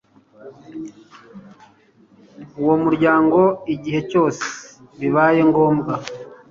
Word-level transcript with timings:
w 2.65 2.67
Umuryango 2.77 3.39
igihe 3.73 3.99
cyose 4.09 4.43
bibaye 4.99 5.39
ngombwa 5.49 5.93